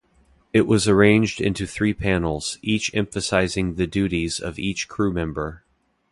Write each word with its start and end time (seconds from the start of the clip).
It 0.51 0.65
was 0.65 0.87
arranged 0.87 1.39
into 1.39 1.67
three 1.67 1.93
panels, 1.93 2.57
each 2.63 2.89
emphasizing 2.95 3.75
the 3.75 3.85
duties 3.85 4.39
of 4.39 4.57
each 4.57 4.87
crew 4.87 5.13
member. 5.13 5.63